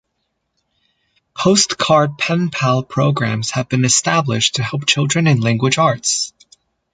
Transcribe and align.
Postcard 1.37 2.17
Penpal 2.17 2.89
programs 2.89 3.51
have 3.51 3.69
been 3.69 3.85
established 3.85 4.55
to 4.55 4.63
help 4.63 4.87
children 4.87 5.27
in 5.27 5.41
language 5.41 5.77
arts. 5.77 6.33